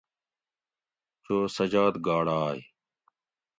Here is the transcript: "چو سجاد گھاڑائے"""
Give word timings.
"چو 1.23 1.35
سجاد 1.55 1.95
گھاڑائے""" 2.05 2.59